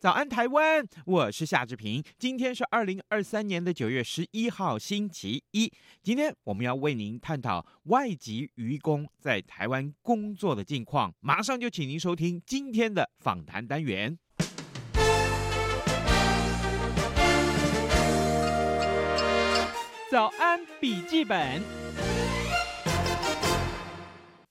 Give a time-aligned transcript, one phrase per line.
[0.00, 2.00] 早安台湾，我是夏志平。
[2.20, 5.72] 今天是二零二三年的九月十一号，星期一。
[6.04, 11.12] 今天我们要为您探讨外籍渔工在台湾工作的近况。
[11.18, 14.16] 马上就请您收听今天的访谈单元。
[20.12, 21.60] 早安笔记本，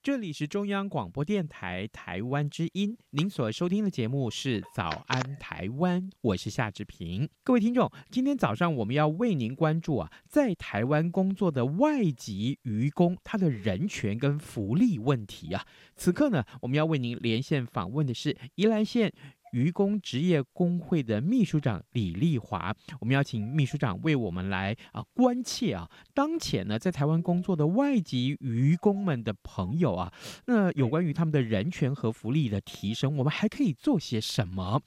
[0.08, 7.28] 这里是中央广播电台台湾之音，您所收听的节目是早安台湾，我是夏志平。
[7.44, 15.66] 各位听众，今天早上我们要为您关注啊，在台湾工作的外籍渔工，他的人权跟福利问题啊。
[15.94, 19.12] 此刻呢，我们要为您连线访问的是宜兰县。
[19.52, 30.12] 渔工职业工会的秘书长李丽华，我们要请秘书长为我们来啊关切啊，当前呢在台湾工作的外籍渔工们的朋友啊，
[30.46, 34.82] 那有关于他们的人权和福利的提升，我们还可以做些什么？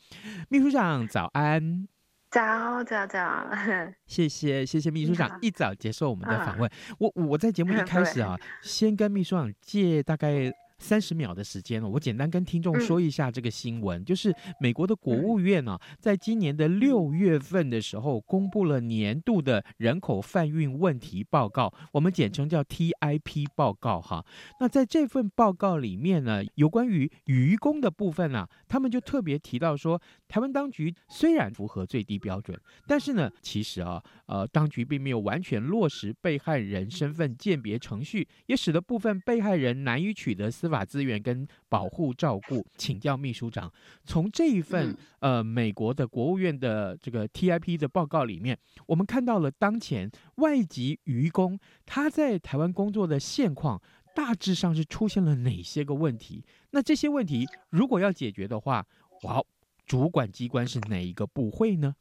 [0.50, 1.88] 秘书长早安，
[2.30, 3.50] 早早早，
[4.06, 6.72] 谢谢谢谢秘书长一早接受我们的访问。
[7.00, 10.52] 我我在节目一 开始啊，先跟秘书长借大概。
[10.82, 24.26] 三十秒的时间，我简单跟听众说一下这个新闻，嗯、就是美国的国务院呢、啊，在今年的六月份的时候，公布了年度的人口贩运问题报告，我们简称叫 TIP 报告哈。
[24.60, 43.72] 那在这份报告里面呢，有关于渔工的部分啊，他们就特别提到说，台湾当局虽然符合最低标准，但是呢，其实啊，呃，当局并没有完全落实被害人身份鉴别程序，也使得部分被害人难以取得司法资源跟保护照顾，请教秘书长，
[44.06, 53.80] 从这一份呃美国的国务院的这个 TIP 的报告里面，我们看到了当前外籍渔工他在台湾工作的现况，
[54.16, 56.44] 大致上是出现了哪些个问题？
[56.72, 58.88] 那这些问题如果要解决的话，
[59.24, 59.44] 哇，
[59.86, 61.96] 主管机关是哪一个部会呢？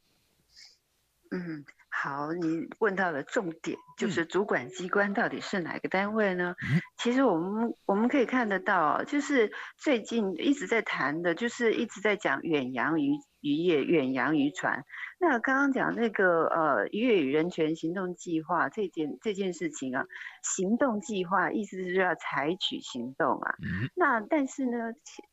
[1.31, 1.65] 嗯。
[1.93, 6.55] 好，你问到了重点，就是主管机关到底是哪个单位呢？
[6.63, 13.11] 嗯、其实我们我们可以看得到，就是最近一直在谈的，就是一直在讲远洋渔
[13.41, 14.85] 渔业、远洋渔船。
[15.19, 20.05] 那刚刚讲那个呃渔业与人权行动计划这件这件事情啊，
[20.41, 23.55] 行动计划意思是要采取行动啊。
[23.61, 24.77] 嗯、那但是呢，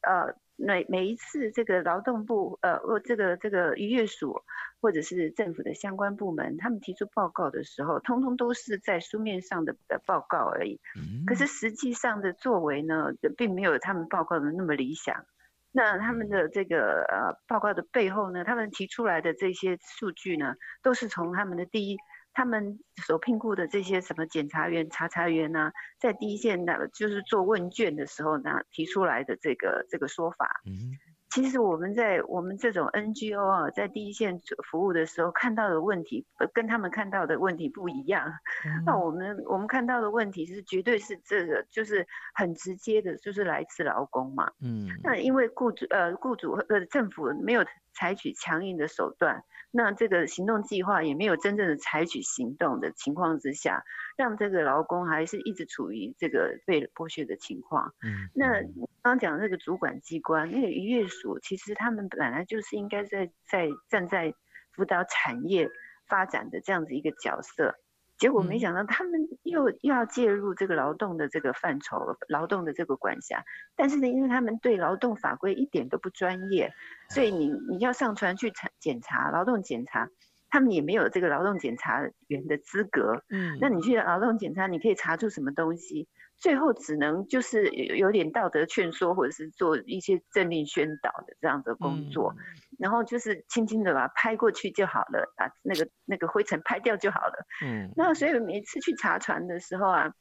[0.02, 0.34] 呃。
[0.60, 4.42] 每每一次这个劳动部呃，这个这个渔业署
[4.80, 10.80] 或者是政府的相关部门，他们提出报告的时候，通通都是在书面上的的报告而已。
[11.26, 15.24] 可是实际上的作为呢，并没有他们报告的那么理想。
[15.70, 21.96] 那他们的这个呃报告的背后呢，他们提出来的这些数据呢，都是从他们的第一。
[22.34, 30.60] 他们所聘雇的这些什么检察员、查查员呢、啊，在第一线的，就是做问卷的时候呢，提出来的这个这个说法。
[30.64, 30.94] 嗯，
[31.38, 38.26] 其实我们在我们这种 NGO 啊，在第一线服务的时候，看到的问题跟他们看到的问题不一样。
[38.66, 42.04] 嗯、那我们我们看到的问题是，绝对是这个，就是
[42.34, 44.50] 很直接的，就是来自劳工嘛。
[44.60, 49.44] 嗯，那因为雇主呃雇主呃政府没有采取强硬的手段。
[49.70, 53.84] 那这个行动计划也没有真正的采取行动的情况之下，
[54.16, 57.94] 让这个劳工还是一直处于这个被剥削的情况。
[58.02, 64.34] 嗯，那刚刚讲的那个主管机关，那个渔业署，其实他们本来就是应该在在站在
[64.72, 65.68] 辅导产业
[66.06, 67.74] 发展的这样子一个角色。
[68.18, 73.44] 结果没想到他们又又要介入这个劳动的这个范畴，劳动的这个管辖。
[73.76, 76.72] 但是呢，因为他们对劳动法规一点都不专业，
[77.08, 80.10] 所以你你要上船去检检查劳动检查，
[80.50, 83.22] 他们也没有这个劳动检查员的资格。
[83.30, 86.08] 嗯，那你去劳动检查，你可以查出什么东西？
[86.36, 92.44] 最后只能就是有点道德劝说，或者是做一些政令宣导的这样的工作，嗯、
[92.78, 97.46] 然后就是轻轻的把它拍过去就好了，把那个那个灰尘拍掉就好了。
[97.64, 100.12] 嗯，那所以每次去查船的时候啊，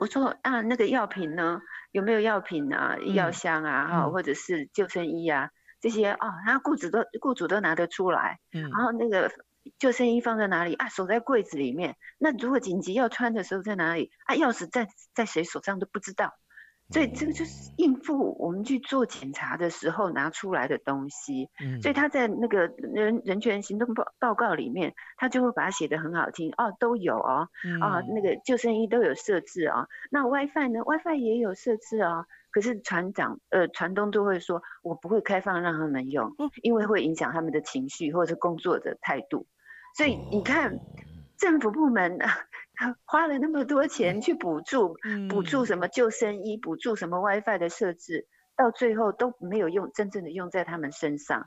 [0.00, 1.60] 我说啊，那个药品呢，
[1.92, 5.50] 有没有药品啊，医药箱啊，哈、嗯，或者是救生衣啊，
[5.80, 8.40] 这些啊，他雇主都雇主都拿得出来。
[8.52, 9.30] 嗯，然后那个
[9.78, 10.88] 救生衣放在哪里啊？
[10.88, 11.96] 锁在柜子里面。
[12.18, 14.34] 那如果紧急要穿的时候在哪里啊？
[14.34, 16.34] 钥匙在在谁手上都不知道。
[16.94, 21.50] 所以这个就是应付我们去做检查的时候拿出来的东西。
[21.60, 29.88] 嗯，所以他在那个人人权行动报报告里面，他就会把它写得很好听哦，都有哦，嗯、啊，那个救生衣都有设置啊、哦。
[30.08, 32.26] 那 WiFi 呢？WiFi 也有设置啊、哦。
[32.52, 36.30] 可是船长呃船东都会说，我不会开放让他们用，
[36.62, 39.48] 因为会影响他们的情绪或者是工作的态度。
[39.96, 40.78] 所以你看，
[41.36, 42.18] 政府部门。
[43.04, 44.96] 花了那么多钱去补助，
[45.30, 48.26] 补助什么救生衣，补助什么 WiFi 的设置，
[48.56, 51.46] 到最后都没有用，真正的用在他们身上。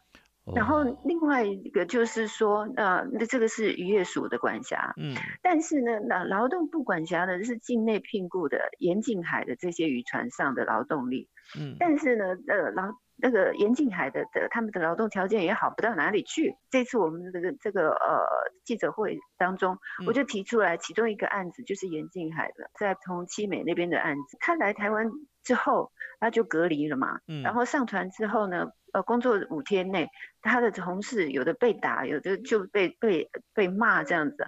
[0.55, 11.27] 然后另外一个就是说，呃，那这个是渔业署的管辖，嗯，但是呢，那劳动部管辖的是境内聘雇的沿近海的这些渔船上的劳动力，
[11.59, 16.55] 嗯，但是呢，呃，劳那个沿近海的的他们的劳动条件也好不到哪里去。
[16.69, 18.25] 这次我们这个这个呃
[18.63, 25.09] 记者会当中，我就提出来其中一个案子就是沿近海的，在从七美那边的案子，他来台湾
[25.43, 28.67] 之后他就隔离了嘛，嗯，然后上船之后呢。
[28.93, 30.07] 呃，工作五天内，
[30.41, 34.47] 他的同事有的被打，有的就被被被骂这样子，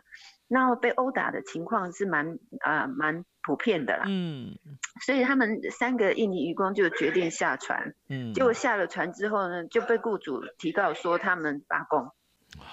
[0.49, 4.03] 然后被殴打的情况是蛮啊蛮普遍的啦。
[4.07, 4.57] 嗯，
[5.05, 7.93] 所以他们三个印尼渔工就决定下船。
[8.09, 12.11] 嗯，结果下了船之后呢，就被雇主提告说他们罢工。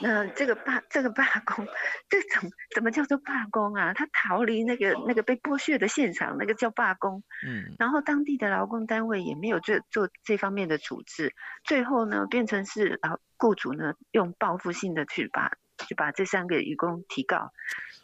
[0.01, 1.67] 那这个罢这个罢工，
[2.09, 3.93] 这怎怎么叫做罢工啊？
[3.93, 7.23] 他逃离那个那个被剥削的现场，那个叫罢工。
[7.47, 15.53] 嗯，然后当地的劳工单位也没有做做这方面的处置，最后呢变成是啊雇主呢用报复性的去把
[15.87, 17.53] 去把这三个渔工提告。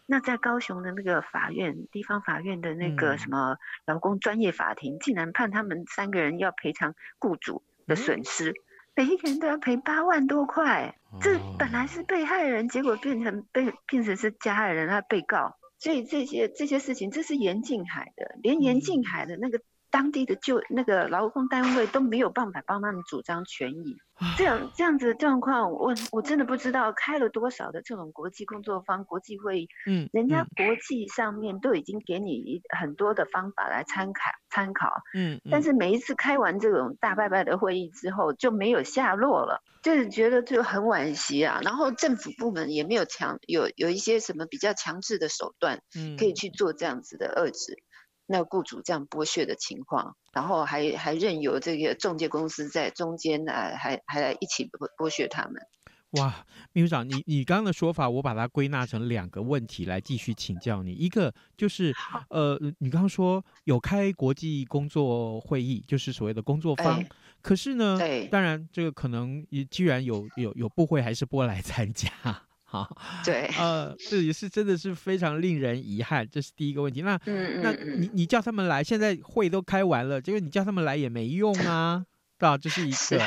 [0.07, 8.51] 那在高雄的那个法院，地方法院的那个什么劳工专业法庭，竟然判他们三个人要赔偿雇主的损失。
[8.51, 8.55] 嗯
[8.95, 19.63] 每一个人都要赔八万多块，这本来是被害人，结果变成被变成是加害人，他被告，所以这些这些事情，这是严静海的，连严静海的那个。
[19.93, 23.97] 当地的就那个劳工单位都没有办法帮他们主张权益，
[24.39, 41.61] 这样这样子的状况，我我真的不知道开了多少的这种国际工作方、国际会议，嗯，人家国际上面都已经给你很多的方法来参考参考，嗯，但是每一次开完这种大拜拜的会议之后就没有下落了，就是觉得就很惋惜啊。
[41.62, 47.83] 然后政府部门也没有强有有一些什么比较强制的手段，嗯，可以去做这样子的遏制。
[48.32, 55.61] 那雇主这样剥削的情况，然后还还任由这个中介公司在中间呢，还还来一起剥剥削他们。
[56.12, 60.93] 哇，秘书长，你你刚刚的说法，我把它归纳成两个问题来继续请教你。
[60.93, 61.93] 一个就是，
[62.31, 67.08] 呃，你刚刚说有开国际工作会议，就是所谓的工作方，哎、
[67.43, 72.11] 可是呢，对当然这个可能既然有有有部会还是不来参加。
[72.73, 72.89] 好，
[73.23, 77.03] 对，呃，这也是真的是非常令人遗憾，这是第一个问题。
[77.03, 82.03] 那，嗯、那你你叫他们来，现在会都开完了，结果你叫他们来也没用啊，
[82.39, 82.57] 对吧？
[82.57, 83.19] 这是一个。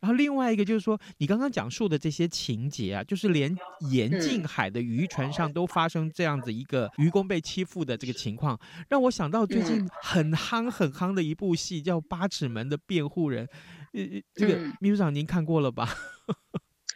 [0.00, 3.54] 然后另外一个就是说，你刚刚讲述的这些情节啊，就是连
[3.90, 8.58] 严禁海的渔船上都发生这样子一个渔工被欺负的这个情况，
[8.88, 13.46] 让我想到最近很夯很夯的一部戏叫《八尺门的辩护人》，
[13.92, 15.94] 呃，这个秘书长您看过了吧？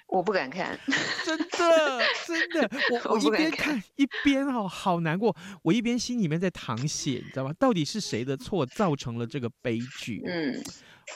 [0.08, 0.78] 我不敢看，
[1.24, 1.46] 真的
[2.26, 2.70] 真的，
[3.04, 5.36] 我我一边看，一边哦，好难过。
[5.62, 7.52] 我一边心里面在淌血，你知道吗？
[7.58, 10.22] 到底是谁的错造成了这个悲剧？
[10.26, 10.64] 嗯，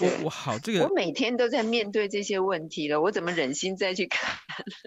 [0.00, 4.36] 我我好这个，我每天都在面对这些问题了，我怎么忍心再去看？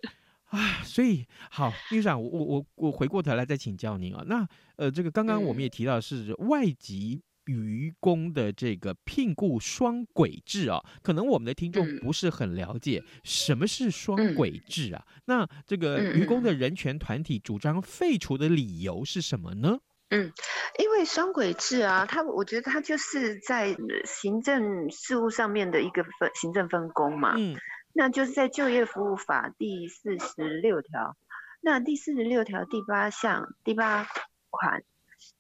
[0.51, 4.23] 啊，所以好，秘书长，我我我回过头来再请教您啊。
[4.27, 7.23] 那呃，这个刚刚我们也提到是外籍。
[7.45, 15.03] 渔工的这个聘雇双轨制啊，可能我们的听众不是很了解什么是双轨制啊。
[15.07, 19.79] 嗯、那这个愚公的人权团体主张废除的理由是什么呢？
[20.09, 20.31] 嗯，
[20.79, 23.75] 因为双轨制啊，它我觉得它就是在
[24.05, 27.35] 行政事务上面的一个分行政分工嘛。
[27.37, 27.55] 嗯，
[27.93, 31.17] 那就是在就业服务法第四十六条，
[31.61, 34.07] 那第四十六条第八项第八
[34.49, 34.83] 款。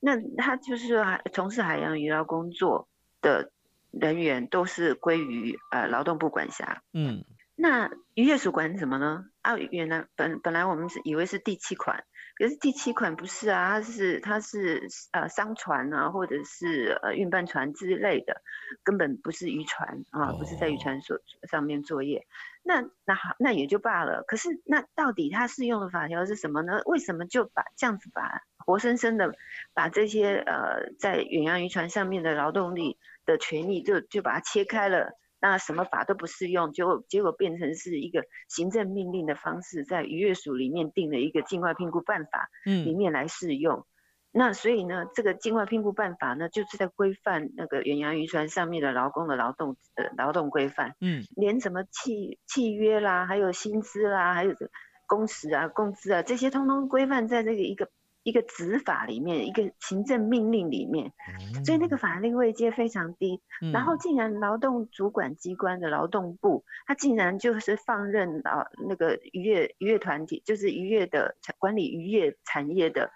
[0.05, 2.87] 那他就是说，从事海洋渔捞工作
[3.21, 3.51] 的
[3.89, 6.83] 人员都是归于呃劳动部管辖。
[6.93, 9.25] 嗯，那渔业署管什么呢？
[9.41, 12.03] 啊，原来本本来我们是以为是第七款，
[12.37, 18.43] 可是第七款不是啊，它是它是呃商船啊，或者是呃运办船之类的，
[18.83, 21.17] 根本不是渔船啊，不是在渔船所
[21.49, 22.27] 上面作业。
[22.61, 24.23] 那那好，那也就罢了。
[24.27, 26.81] 可是那到底它适用的法条是什么呢？
[26.85, 29.33] 为什么就把这样子把活生生的
[29.73, 35.11] 把这些呃在远洋渔船上面的劳动力的权利就就把它切开了？
[35.37, 43.79] 那什么法都不适用，结果结果变成是一个行政命令的方式，在渔业署里面定了一个境外评估办法，里面来适用。
[43.79, 43.85] 嗯、
[44.31, 54.55] 那所以呢，这个境外聘雇办法呢，就是在规范那个远洋渔船上面的劳工的劳动呃劳动规范，嗯，连什么契契约啦，还有薪资啦，还有
[55.05, 57.91] 工时啊、工资啊这些，通通规范在这个一个。
[58.25, 61.13] 一个执法里面，一个行政命令里面，
[61.63, 63.39] 所以那个法令位阶非常低。
[63.61, 73.11] 嗯、然后，竟然劳动主管机关的劳动部，他竟然就是放任啊那个渔业渔业团体，就是渔业的管理渔业产业的。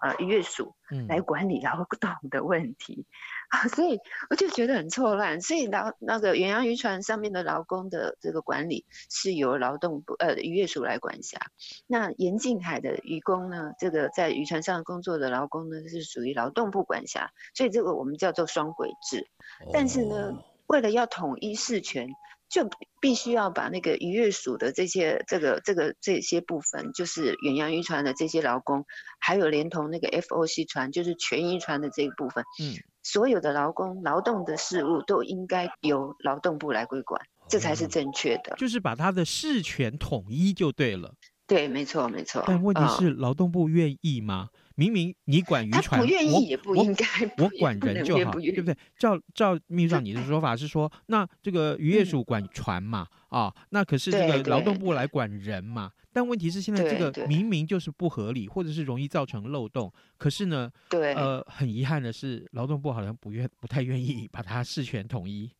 [0.00, 0.74] 呃，渔业署
[1.10, 3.12] 来管理劳动的问题，嗯、
[3.48, 3.98] 啊， 所以
[4.30, 5.40] 我就觉得很错乱。
[5.40, 11.38] 所以劳那个远洋渔船上面的劳工的这个管理是由劳动部呃渔业署来管辖。
[11.86, 17.30] 那沿近海的渔工呢，这个在渔船上工作的劳工呢，是属于劳动部管辖。
[17.54, 19.28] 所以这个我们叫做双轨制。
[19.72, 22.08] 但是呢，哦、为了要统一事权。
[22.50, 22.68] 就
[23.00, 28.84] 必须要把那个渔业署的这些这个这个这些部分，就是远洋渔船的这些劳工，
[29.18, 38.56] 还有连同那个 FOC 船，就是全渔船的这一部分，嗯，所有的劳工劳动的事务都应该由劳动部来归管，这才是正确的。
[38.58, 41.14] 就是把他的事权统一就对了。
[41.46, 42.42] 对，没错，没错。
[42.46, 44.48] 但问题是，劳动部愿意吗？
[44.52, 47.06] 嗯明明你管渔船，他不愿意也不应该，
[47.38, 48.76] 我管人就好，对不对？
[48.98, 55.90] 照照秘书长 你的说法是说，那这个渔业署管船嘛，啊，那可是这个劳动部来管人嘛。
[56.12, 59.92] 但问题是现在这个明明就是不合理，或者是容易造成漏洞。
[60.16, 65.50] 可是呢，对，呃，很遗憾的是，劳动部好像不愿不太愿意把它事权统一。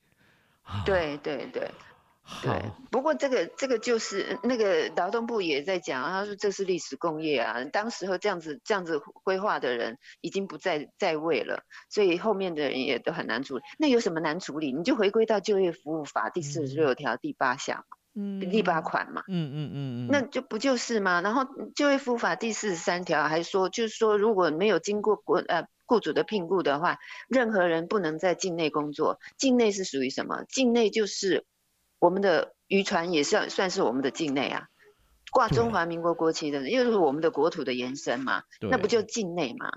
[0.86, 1.68] 对 对对。
[2.42, 13.62] 对，不过这个这个就是那个劳动部也在讲，他说这是历史工业啊，当时候这样子这样子规划的人已经不在在位了，所以后面的人也都很难处理。
[13.78, 14.72] 那有什么难处理？
[14.72, 21.20] 你就回归到就业服务法第四十六条第八项，嗯，第八款嘛，嗯嗯嗯嗯，那就不就是吗？
[21.20, 26.96] 然后就业服务法第四十三条还说，就是说如果没有经过国呃雇主的聘雇的话，
[27.28, 29.20] 任何人不能在境内工作。
[29.36, 30.44] 境内是属于什么？
[30.48, 31.44] 境内就是。
[32.04, 34.68] 我们的渔船也算算是我们的境内啊，
[35.32, 39.70] 挂中华民国国旗的，又是我们的国土的延伸嘛，那不就境内嘛？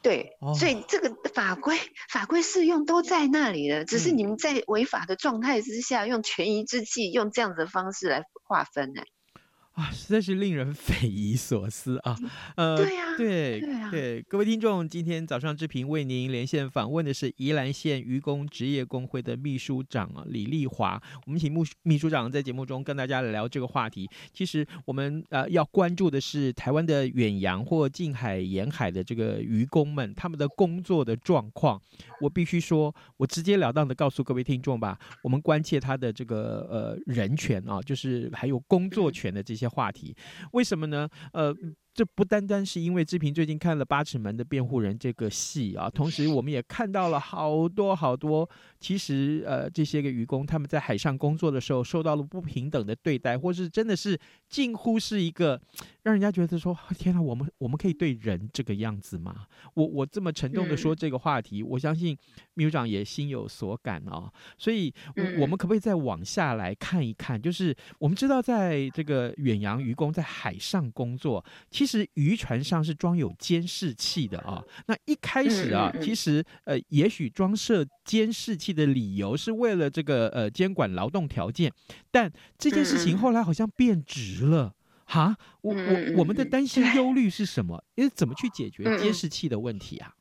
[0.00, 9.02] 对，所以这个法规法规适用都在那里了，只是你们在违法的状态之下，用权宜之计，用这样子的方式来划分呢。
[9.74, 12.16] 啊，实在是令人 匪夷所思啊！
[12.54, 21.02] 呃，对呀、啊，对，对，啊、对，各位听众，今天早上之频为您连线访问的是宜兰县渔工职业工会的秘书长啊李丽华。
[21.26, 24.08] 我们请秘秘书长在节目中跟大家来聊这个话题。
[24.32, 31.82] 其实我们呃要关注的是台湾的远洋或近海沿海的这个渔工们他们的工作的状况。
[32.20, 39.63] 我必须说，我直截了当的告诉各位听众吧，我们关切他的这个呃人权啊，就是还有工作权的这些。
[39.68, 40.16] 话题，
[40.52, 41.08] 为什么呢？
[41.32, 41.54] 呃。
[41.94, 48.48] 这不单单是因为志平最近看了《八尺门的辩护人》这个戏啊，同时我们也看到了好多好多，
[48.80, 55.60] 其实呃这些个渔工他们在海上工作的时候受到了不平等的对待，或是真的是近乎是一个
[56.02, 59.46] 让人家觉得说天哪，我们我们可以对人这个样子吗？
[59.74, 62.18] 我我这么沉重的说这个话题，我相信
[62.54, 64.28] 秘书长也心有所感啊。
[64.58, 64.92] 所以，
[65.38, 67.40] 我们可不可以再往下来看一看？
[67.40, 74.64] 就是我们知道，在这个远洋渔工在海上工作，其其实渔船上是装有监视器的啊。
[74.86, 81.70] 那一开始啊，其实呃，也许装设监视器的理由是为了这个呃监管劳动条件，
[82.10, 84.72] 但这件事情后来好像变质了
[85.04, 85.36] 哈。
[85.60, 87.84] 我我我们的担心忧虑是什么？
[87.96, 90.14] 因为怎么去解决监视器的问题啊？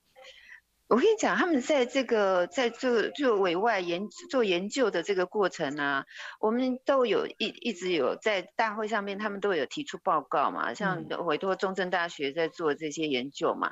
[0.93, 6.05] 我跟你讲，他们在这个在做做委外研做研究的这个过程啊，
[6.39, 13.71] 我们都有一一直有在大会上面，他们都有提出报告嘛，像委托中正大学在做这些研究嘛。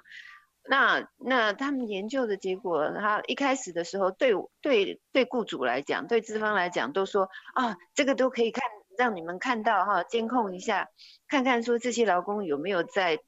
[0.68, 8.63] 那那他们研究的结果，他一开始的时候对对对雇主来讲，对资方来讲，都说啊，这个都可以看，
[8.98, 10.88] 让你们看到哈，监控一下，
[11.28, 13.20] 看看说这些劳工有没有在。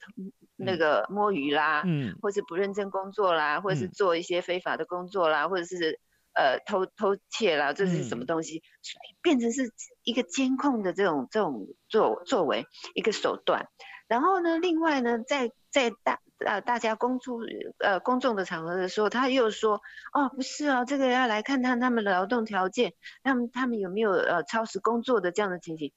[0.65, 5.99] 那个摸鱼啦，嗯，或是不认真工作啦，嗯、或者是做一些非法的工作啦，嗯、或者是
[6.33, 8.57] 呃偷偷窃啦，这是什么东西？
[8.57, 9.71] 嗯、所以变成是
[10.03, 13.67] 一个监控的这种这种作作为一个手段。
[14.07, 17.39] 然后呢，另外呢，在在大呃大家公出
[17.79, 22.93] 呃公众的场合的时候，他又说哦不是哦，这个要来看看他们的劳动条件，
[23.23, 25.93] 他们他们有没有呃超时工作的这样的情形。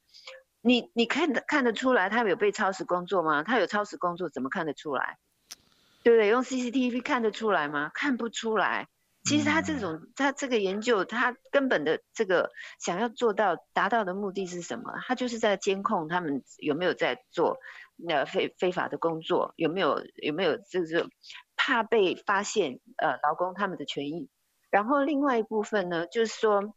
[0.61, 3.43] 你你看得看得出来他有被超时工作吗？
[3.43, 5.17] 他有超时工作怎么看得出来？
[6.03, 6.27] 对不对？
[6.29, 7.91] 用 CCTV 看得出来吗？
[7.93, 8.87] 看不出来。
[9.23, 12.49] 其实他这种他这个研究，他根本的这个
[12.79, 14.93] 想要做到达到的目的是什么？
[15.05, 17.57] 他就是在监控他们有没有在做
[18.07, 21.09] 呃非非法的工作，有没有有没有就是
[21.57, 24.29] 怕被发现呃劳工他们的权益。
[24.69, 26.73] 然后另外一部分呢，就是说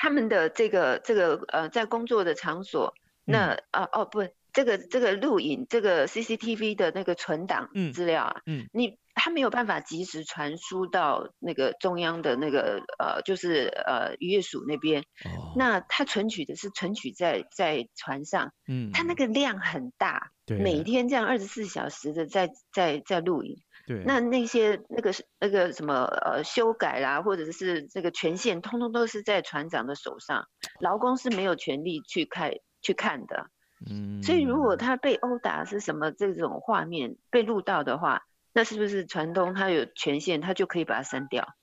[0.00, 4.26] 他们的这个这个呃在工作的场所，那啊、呃、哦不。
[4.52, 23.56] 这个这个录影，这个 CCTV 的那个存档资料啊，嗯，嗯你他没有办法及时传输到那个中央的那个呃，就是呃渔业署那边，哦，那他存取的是存取在在船上，嗯，他那个量很大，对，每天这样二十四小时的在在在录影，
[23.90, 30.46] 对，那那些那个那个什么呃修改啦，或者是这个权限，通通都是在船长的手上，
[30.78, 33.50] 劳工是没有权利去看去看的。
[33.90, 41.56] 嗯，所以如果他被殴打是什么这种画面被录到的话，那是不是船东他有权限，他就可以把它删掉？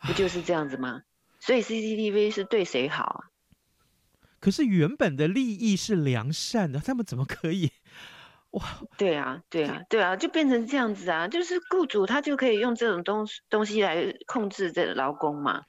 [0.00, 1.02] 不就是这样子吗？
[1.38, 3.20] 所以 CCTV 是对谁好啊？
[4.40, 7.70] 可是原本的利益是良善的，他们怎么可以？
[8.56, 8.62] 哇，
[8.96, 15.64] 对啊，对啊，对啊，就变成这样子啊，就是雇主他就可以用这种东东西来控制这劳工嘛。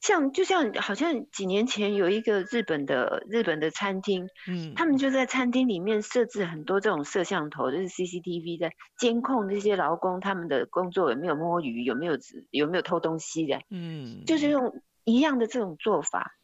[0.00, 12.18] 像就像好像几年前有一个日本的日本的餐厅，嗯，他们就在餐厅里面设置很多这种摄像头，就是 CCTV 在监控这些劳工他们的工作有没有摸鱼，有没有
[12.50, 16.36] 有没有偷东西的，嗯，就是用一样的这种做法。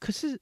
[0.00, 0.40] 可是。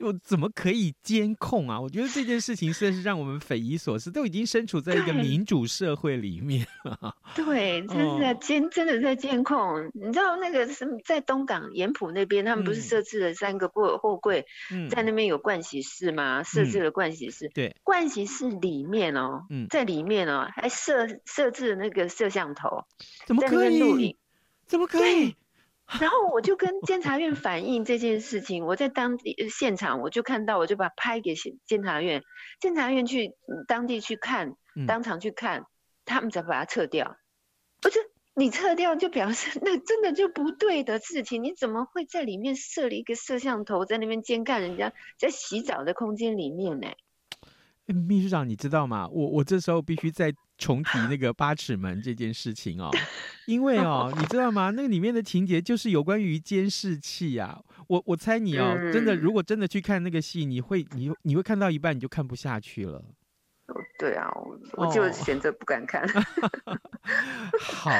[0.00, 1.80] 我怎么可以监控啊？
[1.80, 4.10] 我觉得这件事情真是让我们匪夷所思。
[4.10, 9.90] 都已经身处在一个民主社会里面了， 对，真的在监、哦，真的在监控。
[9.94, 14.46] 你知道那个什么，在东港盐埔那边，他们不是设置了三个货货柜，
[14.90, 16.42] 在那边有盥洗室吗？
[16.42, 22.84] 设、嗯、置了盥洗室，对，盥洗室里面哦，嗯、在里面哦，还设设置了那个摄像头，
[23.26, 24.16] 怎么可以？
[24.66, 25.34] 怎么可以？
[26.00, 31.34] 然后我就跟监察院反映这件事情，我在当地现场我就看到，我就把拍给
[31.66, 32.22] 监察院，
[32.60, 33.32] 监察院去
[33.66, 34.52] 当地去看，
[34.86, 35.64] 当场去看，
[36.04, 37.16] 他们才把它撤掉。
[37.80, 37.98] 不是
[38.34, 46.88] 你撤掉就表示 那真的就不对的事情，你怎么会在里面设了一个摄像头在那边监看人家在洗澡的空间里面呢？
[47.94, 49.08] 秘书长，你知道吗？
[49.08, 52.90] 我我这时候必须再重提那个八尺门这件事情哦，
[53.46, 54.70] 因为哦，你知道吗？
[54.70, 57.60] 那个里面的情节就是有关于监视器啊。
[57.86, 63.02] 我我猜你哦，真的，如果真的去看那个戏，你会你你会看到一半你就看不下去了。
[63.98, 64.26] 对啊，
[64.74, 66.02] 我就选择不敢看。
[66.64, 66.78] 哦、
[67.60, 67.90] 好，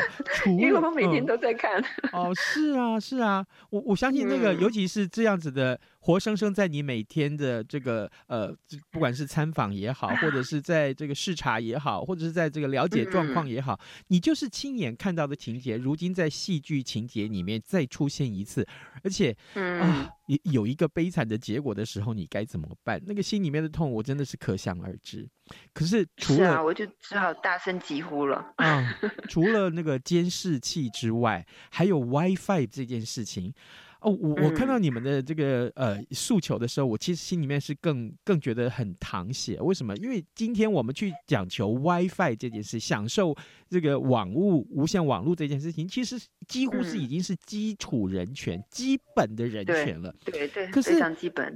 [0.47, 1.83] 因为我每天都在看。
[2.13, 8.55] 哦，是啊，是啊，我我相信那个、嗯，尤其是这样子的，活生生在你每天的这个呃，
[8.91, 18.67] 不管是参访也好，或者是在这个视察也好，或者是在这个了解状况也好，嗯、你就是亲眼看到的情节，如今在戏剧情节里面再出现一次，
[19.03, 20.11] 而且啊。
[20.29, 23.01] 有有一个悲惨的结果的时候，你该怎么办？
[23.07, 25.27] 那个心里面的痛，我真的是可想而知。
[25.73, 28.53] 可是除了，是啊，我就只好大声疾呼了。
[28.57, 28.95] 啊，
[29.27, 33.55] 除了那个监视器之外，还有 WiFi 这件事情。
[34.01, 39.61] 哦，我我看到你们的这个呃诉求的时候，我其实心里面是更更觉得很淌血。
[39.61, 39.97] 为什么？
[39.97, 43.37] 因为今天我们去讲求 WiFi 这件事，享受
[43.69, 50.15] 这个网络无线网络这件事情，其实几乎是已经是基础人权、嗯、基本的人权了。
[50.25, 50.99] 对对，对，可是。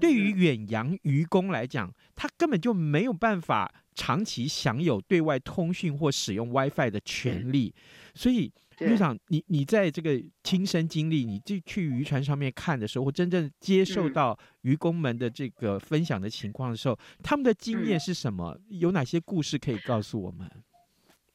[0.01, 7.73] 对于远洋渔工来讲，他根本就没有办法长期享有对外通讯或使用 WiFi 的权利，
[8.15, 8.53] 所以。
[8.79, 18.59] 秘书长，你你在这个亲身经历，你就去渔船上面看的时候，或真正接受到渔工们的这个分享的情况的时候，他们的经验是什么？
[18.69, 20.51] 有哪些故事可以告诉我们？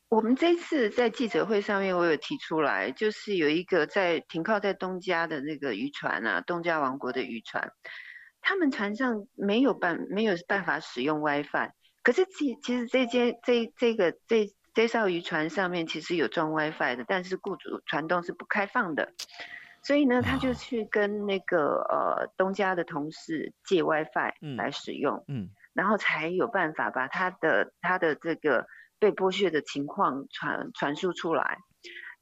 [0.09, 7.71] 我们这次在记者会上面，我有提出来，就是有一个在停靠在东家的那个渔船啊，东家王国的渔船，
[8.41, 11.71] 他们船上没有办没有办法使用 WiFi，
[12.03, 14.53] 可是其其实这间这这个这。
[14.77, 19.11] 这艘渔船上面其实有装 WiFi 的，但是雇主船东是不开放的，
[19.81, 28.67] 所以呢，他就去跟那个呃东家的同事借 WiFi 来使用，嗯，嗯，然后才有办法把他的他的这个
[28.99, 31.57] 被剥削的情况传传输出来。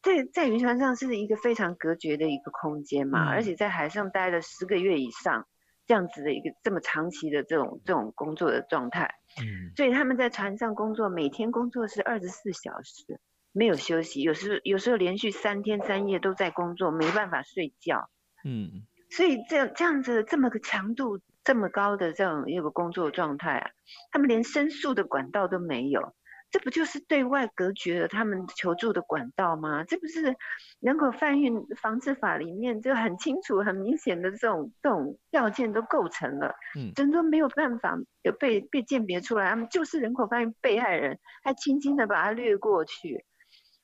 [0.02, 5.46] 在在渔船上是一个非常隔绝的一个空间嘛，嗯，而且在海上待了十个月以上，
[5.86, 9.14] 这样子的一个这么长期的这种这种工作的状态。
[9.42, 13.20] 嗯，所以他们在船上工作，每天工作是二十四小时，
[13.52, 18.10] 没有休息，有时有时候连续三天三夜都在工作，没办法睡觉。
[18.44, 23.72] 嗯，所以这样这样子这么个强度这么高的这样一个工作状态啊，
[24.12, 26.16] 他们连申诉的管道都没有，
[26.56, 29.84] 这不就是对外隔绝了他们求助的管道吗？
[29.84, 30.34] 这不是
[30.80, 43.26] 人口贩运防治法里面就很清楚、很明显的这种这种要件都构成了，嗯，真都没有办法有被被鉴别出来，他们就是人口贩运被害人，还轻轻的把它略过去。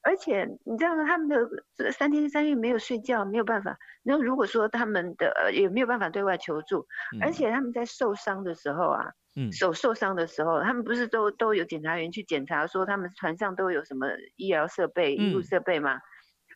[0.04, 1.06] 而且你知道吗？
[1.06, 3.78] 他们的三天三夜没有睡觉，没有办法。
[4.04, 15.96] 然后如果说他们的也没有办法对外求助，嗯、而且他们在受伤的时候啊，嗯，手受伤的时候，他们不是都都有检查员去检查说他们船上都有什么医疗设备、医护设备吗？
[15.96, 16.02] 嗯、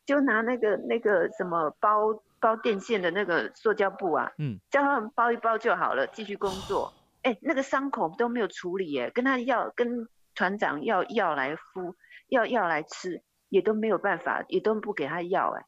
[0.05, 6.91] 就拿那个那个什么包包电线的那个塑胶布啊，嗯，叫他们包一包就好了，继续工作。
[7.21, 11.95] 哎、欸，那个伤口都没有处理，哎，跟他要跟船长要药来敷，
[12.27, 13.21] 要药来吃。
[13.49, 15.65] 也都没有办法，也都不给他药哎，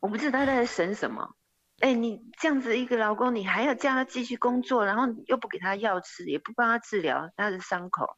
[0.00, 1.34] 我不知道他在省什么。
[1.80, 8.16] 哎，你这样子一个老公，你还要叫他继续工作，然后又不给他药吃，也不帮他治疗他的伤口，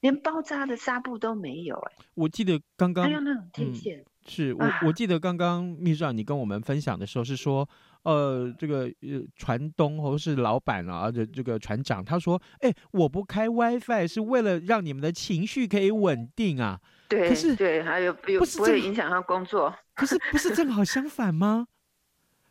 [0.00, 1.92] 连包扎的纱布都没有哎。
[2.14, 3.98] 我记得刚刚还有那种天线。
[3.98, 7.68] 嗯是我，我记得刚刚秘书长你跟我们分享的时候是说，
[8.04, 16.80] 呃，这个呃船东或是老板啊，这这个船长他说，哎、欸，我不开 WiFi 是为了让你们的情绪可以稳定啊。
[17.12, 19.74] 对，可是对，还有不不会影响他工作。
[19.94, 21.66] 可是不是正好相反吗？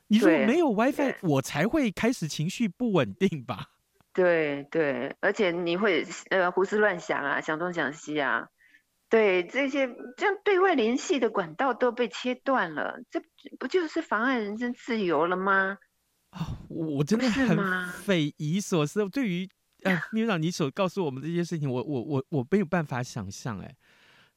[0.07, 3.69] 你说没有 WiFi，我才会开始情绪不稳定吧？
[4.13, 8.47] 对对，而且你会呃胡思乱想啊，想东想西啊。
[9.09, 13.21] 对这些这样对外联系的管道都被切断了，这
[13.59, 15.77] 不就是妨碍人身自由了吗？
[16.29, 19.07] 啊、哦，我真的很匪夷所思。
[19.09, 19.49] 对于
[19.83, 23.75] 呃，秘书长，你所告诉我们这些事情，我我我我没有办法想象，哎，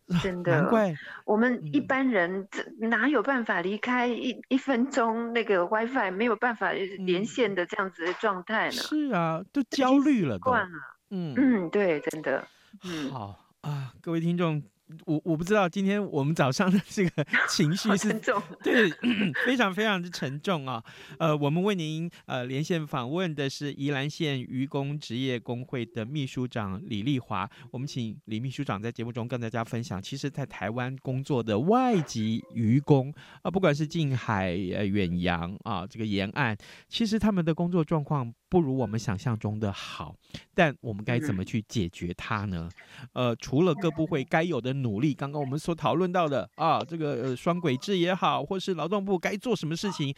[0.22, 8.72] 真的，难怪我们一般人这哪有办法离开一一分钟那个 WiFi 没有办法连线的这样子的状态呢？
[8.72, 10.78] 是啊，都焦虑了，惯了。
[11.10, 12.46] 嗯嗯，对，真的。
[12.84, 13.40] 嗯，好。
[13.62, 14.62] 啊，各位听众，
[15.06, 18.90] 我我不知道今天我们早上的这个 情绪是重，对，
[19.46, 20.82] 非常非常的沉重啊。
[21.18, 27.48] 呃，我们为您呃连线访问的是宜兰县渔工职业工会的秘书长李丽华。
[27.70, 36.56] 我们请李秘书长在节目中跟大家分享，其实，在台湾工作的外籍渔工啊，不管是近海呃远洋啊，这个沿岸，
[36.88, 38.32] 其实他们的工作状况。
[38.48, 40.14] 不如我们想象中的好，
[40.54, 42.68] 但我们该怎么去解决它呢？
[43.12, 50.14] 呃，除了各部会该有的努力，刚刚我们所讨论到的啊，这个呃双轨制也好，或是劳动部该做什么事情，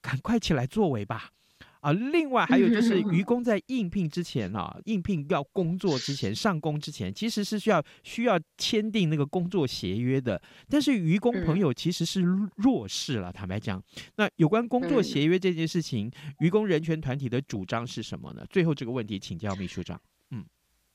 [0.00, 1.30] 赶快起来作为吧。
[1.86, 10.42] 啊，另外还有就是，愚公在应聘之前啊，应聘要工作之前，上工之前，其实是需要需要签订那个工作协约的。
[10.68, 12.20] 但是愚公朋友其实是
[12.56, 13.80] 弱势了，坦白讲。
[14.16, 18.44] 那有关工作协约这件事情，愚公人权团体的主张是什么呢？
[18.50, 20.00] 最后这个问题请教秘书长。
[20.32, 20.44] 嗯，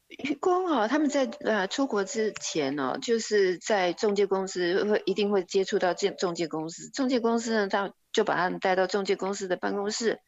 [0.10, 10.20] 渔工啊，他们在呃出国之前呢，就是在中介公司会一定会接触到中中介公司，中介公司呢，他就把他们带到中介公司的办公室。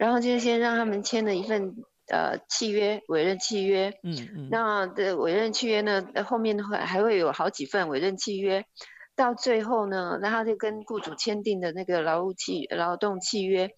[0.00, 1.76] 然后就先让他们签了一份
[2.10, 3.90] 呃契约，委任契约。
[4.02, 4.48] 嗯嗯。
[4.50, 8.64] 那的委任契约呢，后面会还会有好几份委任契约，
[9.14, 13.68] 到最后呢，然后就跟雇主签订的那个劳务契劳动契约。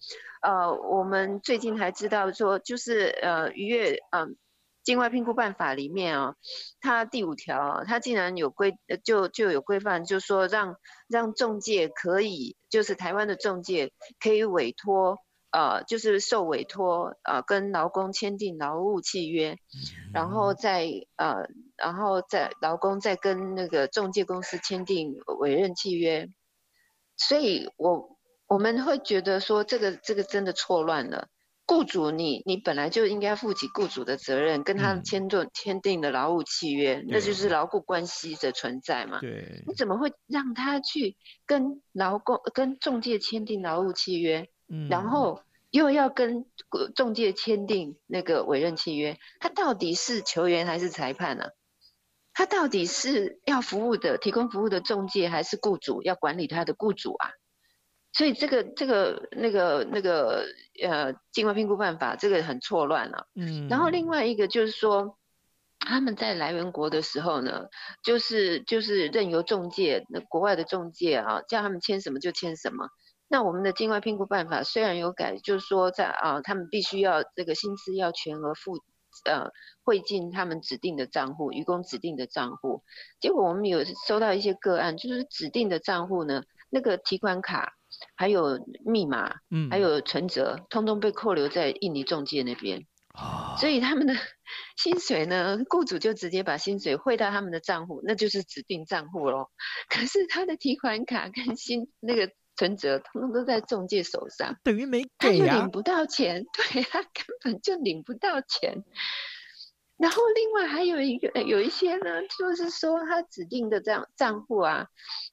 [0.41, 4.37] 呃，我们最近还知道说，就是呃逾越嗯
[4.81, 6.35] 境外聘雇办法里面啊，
[6.79, 10.77] 它第五条，它竟然有规就就有规范，就是说让
[11.09, 15.17] 让中介可以，就是台湾的中介可以委托。
[15.53, 19.55] 呃，就是受委托，呃，跟劳工签订劳务契约，
[20.11, 26.27] 然后再呃，然后再劳工再跟那个中介公司签订委任契约，
[27.15, 31.27] 所以我我们会觉得说，这个这个真的错乱了。
[31.65, 39.19] 雇主你，你你本来就应该负起雇主的责任，跟他签订签订的劳务契约，嗯、那就是劳雇关系的存在嘛。
[39.21, 44.49] 对，你怎么会让他去跟劳工跟中介签订劳务契约？
[44.89, 46.45] 然后又要跟
[46.95, 51.45] 中介签订那个委任契约，他到底是球员还是裁判呢？
[52.33, 57.29] 他到底是要服务的、提供服务的中介，还是雇主要管理他的雇主啊？
[58.11, 60.45] 所以这个、这个、那个、那个
[60.83, 63.27] 呃，境外评估办法这个很错乱了。
[63.35, 63.67] 嗯。
[63.67, 65.17] 然后另外一个就是说，
[65.79, 67.67] 他们在来源国的时候呢，
[68.03, 72.89] 就是就是任由中介，那国外的中介啊，叫他们签什么就签什么。
[73.33, 78.75] 那我们的境外聘雇办法虽然有改，就是说在啊，他们必须要这个薪资要全额付，
[79.25, 79.49] 呃，
[79.83, 82.83] 汇进他们指定的账户，渔工指定的账户。
[83.19, 87.73] 结果我们有收到一些个案，就是指定的账户呢，那个提款卡
[88.15, 92.85] 还有密码，嗯，还有存折，通通被扣留在印尼中介那边。
[93.15, 93.55] 啊。
[93.57, 94.13] 所以他们的
[94.77, 99.47] 薪水呢，雇主就直接把薪水汇到他们的账户，那就是指定账户喽。
[99.89, 107.11] 可是他的提款卡跟薪那个存折，通通都在中介手上，等于没给啊，他就领不到钱， 对，他根
[107.43, 108.83] 本就领不到钱。
[109.97, 114.87] 然后另外还有一个有一些呢，就是说他指定的账账户啊，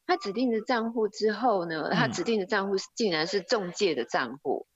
[0.06, 4.66] 他指定的账户之后呢，他指定的账户竟然是中介的账户。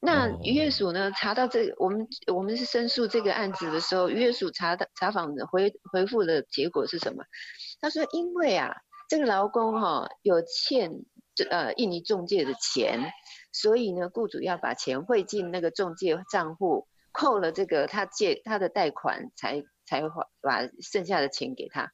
[0.00, 7.24] 那渔业署呢查到这个，我们我们是申诉这个案子的时候，渔业署查的查访的回回复的结果是什么？
[7.80, 8.74] 他说因为啊，
[9.08, 10.98] 这个劳工哈、哦、有欠这
[11.44, 13.12] 呃印尼中介的钱，
[13.52, 16.86] 所以呢，雇主要把钱汇进那个中介账户。
[17.10, 20.02] 扣了这个他借他的贷款才才
[20.40, 21.90] 把剩下的钱给他，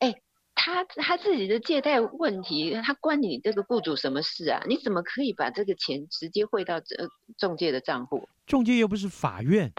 [0.00, 0.14] 哎，
[0.54, 4.64] 他他自己的借贷问题，他关你这个雇主什么事啊？
[4.66, 8.28] 你怎么可以把这个钱直接汇到这中介的账户？
[8.46, 9.70] 中介又不是法院，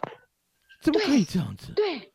[0.82, 1.74] 怎么可以这样子？
[1.76, 2.14] 对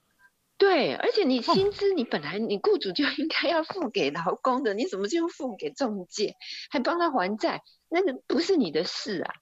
[0.64, 6.36] 对，而且你薪资你本来你雇主就应该要付给劳工的，你怎么就付给中介，
[6.70, 7.60] 还帮他还债？
[7.90, 9.34] 那个不是你的事啊。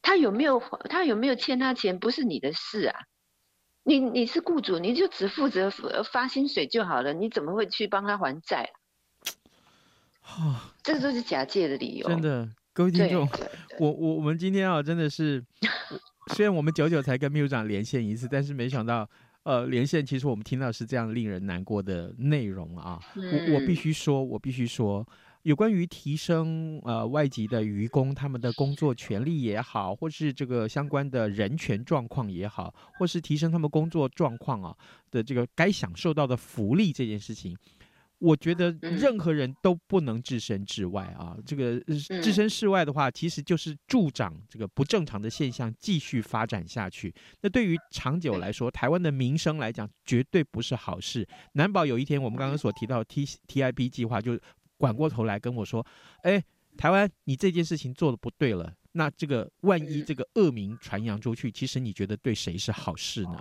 [0.00, 2.94] 他有没有他有没有欠他钱，不是你的事啊！
[3.82, 5.70] 你你是雇主，你就只负责
[6.02, 8.70] 发薪水就好了，你怎么会去帮他还债
[10.22, 10.72] 啊？
[10.82, 12.08] 这都是假借的理由。
[12.08, 13.28] 真的，各位听众，
[13.78, 15.44] 我我我们今天啊，真的是，
[16.34, 19.08] 虽然我们久久才跟秘书长连线一次，但是没想到，
[19.44, 22.98] 呃，连线其实我们听到是这样令人难过的内容啊！
[23.14, 25.06] 嗯、我我必须说，我必须说。
[25.42, 34.74] 有关于提升呃外籍的渔工他们的工作权利也好，或是这个相关的人权状况也好，或是提升他们工作状况啊
[35.10, 37.54] 的这个该享受到的福利这件事情，
[38.24, 41.36] 我觉得任何人都不能置身事外啊。
[41.44, 47.14] 这个置身事外的话，其实就是助长这个不正常的现象继续发展下去。
[47.40, 51.26] 那对于长久来说，台湾的民生来讲，绝对不是好事。
[51.52, 54.38] 难保有一天，我们刚刚所提到 T TIP 计划就。
[54.76, 55.86] 转过头来跟我说
[56.24, 56.44] ：“哎，
[56.76, 58.70] 台湾，你这件事情做的不对了。
[58.92, 63.38] 那这个万一这个恶名传扬出去，其实你觉得对谁是好事呢？”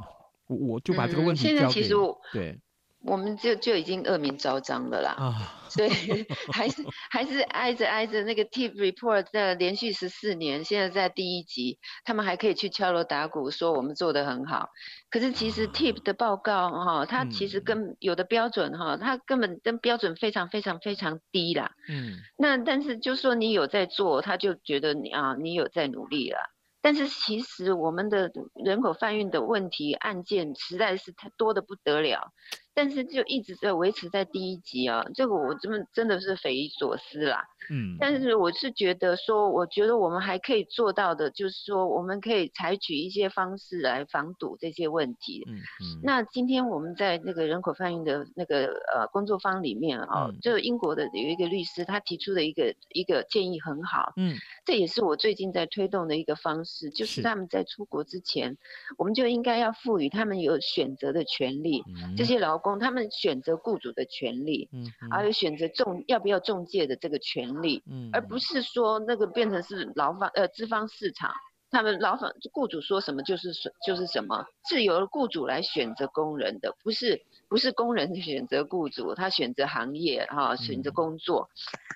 [0.47, 1.89] 我我就把这个问题交给你。
[2.31, 2.57] 对。
[3.03, 5.35] 我们就就已经恶名昭彰了啦，啊、
[5.69, 5.89] 所以
[6.53, 14.69] 还是还是挨着挨着那个 TIP report 在连续十四年，现在在第一集，他们还可以去敲锣打鼓说我们做得很好。
[15.09, 21.71] 可是其实 TIP 的报告哈，它其实跟有的标准哈，它根本跟标准非常非常非常低啦。
[21.89, 26.37] 嗯，那但是就说你有在做，他就觉得你啊，你有在努力了。
[26.81, 32.33] 但是其实我们的人口贩运的问题案件实在是太多得不得了，
[32.73, 37.45] 但是就一直在维持在第一集啊，这个我真的真的是匪夷所思啦。
[37.69, 45.45] 嗯，但是我是觉得说，我觉得我们还可以做到的，就是说我们可以采取一些方式来防堵这些问题。
[45.47, 46.01] 嗯嗯。
[46.03, 54.11] 那今天我们在那个人口贩运的那个呃工作坊里面啊，嗯、就英国的有一个律师他提出的一个一个建议很好。
[54.17, 54.35] 嗯。
[54.65, 58.57] 这也是我最近在推动的一个方式，就是他们在出国之前，
[58.97, 61.81] 我们就应该要赋予他们有选择的权利。
[61.87, 67.83] 嗯、这些劳工他们选择雇主的权利，嗯，还有选择中要不要中介的这个权利。
[67.85, 71.31] 嗯，而不是说那个变成是劳方呃资方市场，
[71.69, 73.51] 他们劳方雇主说什么就是
[73.85, 77.21] 就是什么，是由雇主来选择工人的，不是
[77.53, 81.51] 不是工人选择雇主，他选择行业哈，选择工作，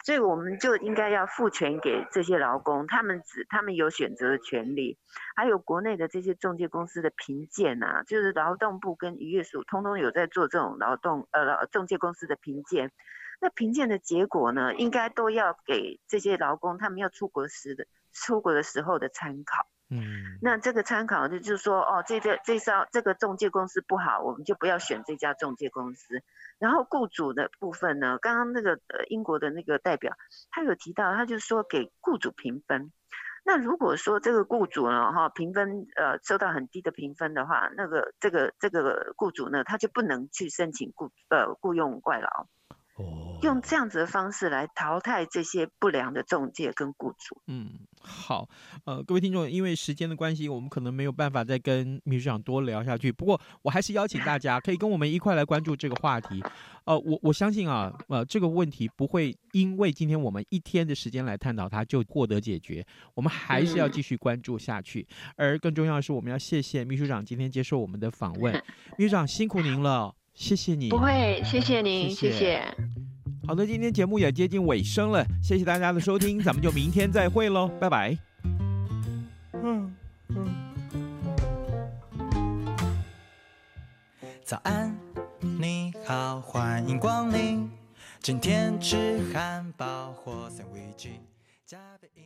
[0.06, 5.00] 所以我们就应该要赋权给这些劳工，他们只他们有选择的权利，
[5.36, 12.92] 还有国内的这些中介公司的评鉴啊，就是劳动部跟渔业署通通有在做这种劳动呃中介公司的评鉴。
[13.42, 19.66] 那评鉴的结果呢，应该都要给这些劳工他们要出国时的出国的时候的参考。
[19.90, 26.22] 嗯，那这个参考就就是说，哦，这个这艘这个中介公司不好，我们就不要选这家中介公司。
[26.60, 30.18] 然后雇主的部分呢，刚刚那个呃英国的那个代表，
[30.52, 32.92] 他有提到，他就说给雇主评分。
[33.46, 42.48] 那如果说这个雇主呢，哈评分呃收到很低的评分的话，那个这个这个雇主呢，他就不能去申请雇呃雇佣外劳。
[43.42, 47.42] 用这样子的方式来淘汰这些不良的中介跟雇主。
[47.48, 48.48] 嗯，好，
[48.86, 53.12] 呃，各位听众，因为时间的关系，我们可能没有办法再跟秘书长多聊下去。
[53.12, 56.44] 不过，我还是邀请大家可以跟我们一块来关注这个话题。
[56.86, 65.06] 呃，我我相信啊，呃，这个问题不会因为今天我们一天的时间来探讨它就获得解决，我们还是要继续关注下去。
[65.36, 68.54] 嗯、而更重要的是，我们要谢谢秘书长今天接受我们的访问。
[68.98, 70.17] 秘书长辛苦您了。
[70.38, 72.32] 谢谢你，不会，谢谢您，谢谢。
[72.32, 72.78] 谢谢。
[73.48, 78.16] 好的，今天节目也接近尾声了，谢谢大家的收听，咱们就明天再会喽，拜拜。
[79.64, 79.92] 嗯
[80.30, 80.48] 嗯。
[84.44, 84.96] 早安，
[85.42, 87.68] 你好，欢迎光临。
[88.22, 91.10] 今天吃汉堡或三明治，
[91.66, 92.24] 加杯饮